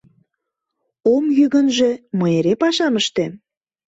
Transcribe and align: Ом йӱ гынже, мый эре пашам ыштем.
Ом 1.13 1.23
йӱ 1.37 1.45
гынже, 1.53 1.91
мый 2.19 2.33
эре 2.39 2.53
пашам 2.61 2.93
ыштем. 3.01 3.31